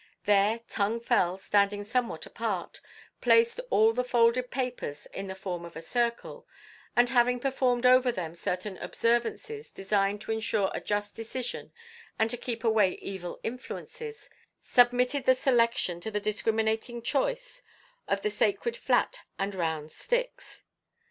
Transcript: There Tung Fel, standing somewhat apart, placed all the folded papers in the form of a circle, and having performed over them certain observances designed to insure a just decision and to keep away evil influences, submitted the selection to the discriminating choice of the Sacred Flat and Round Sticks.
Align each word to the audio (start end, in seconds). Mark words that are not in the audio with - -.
There 0.25 0.57
Tung 0.67 0.99
Fel, 0.99 1.37
standing 1.37 1.83
somewhat 1.83 2.25
apart, 2.25 2.81
placed 3.21 3.59
all 3.69 3.93
the 3.93 4.03
folded 4.03 4.49
papers 4.49 5.05
in 5.13 5.27
the 5.27 5.35
form 5.35 5.63
of 5.63 5.75
a 5.75 5.81
circle, 5.83 6.47
and 6.95 7.09
having 7.09 7.39
performed 7.39 7.85
over 7.85 8.11
them 8.11 8.33
certain 8.33 8.77
observances 8.77 9.69
designed 9.69 10.19
to 10.21 10.31
insure 10.31 10.71
a 10.73 10.81
just 10.81 11.13
decision 11.15 11.71
and 12.17 12.31
to 12.31 12.37
keep 12.37 12.63
away 12.63 12.93
evil 12.93 13.39
influences, 13.43 14.27
submitted 14.59 15.25
the 15.25 15.35
selection 15.35 15.99
to 15.99 16.09
the 16.09 16.19
discriminating 16.19 17.03
choice 17.03 17.61
of 18.07 18.23
the 18.23 18.31
Sacred 18.31 18.75
Flat 18.75 19.19
and 19.37 19.53
Round 19.53 19.91
Sticks. 19.91 20.63